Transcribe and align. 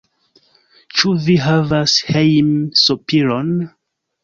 Ĉu 1.01 1.11
vi 1.25 1.35
havas 1.43 1.95
hejmsopiron? 2.09 3.55